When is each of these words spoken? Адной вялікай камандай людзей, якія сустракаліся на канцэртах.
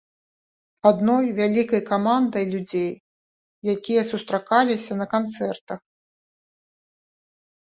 Адной 0.89 1.25
вялікай 1.39 1.81
камандай 1.91 2.43
людзей, 2.55 2.89
якія 3.75 4.01
сустракаліся 4.11 4.93
на 5.03 5.11
канцэртах. 5.13 5.79